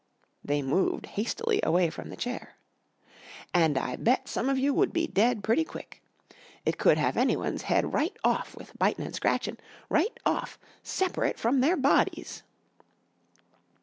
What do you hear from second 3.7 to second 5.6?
I bet some of you would be dead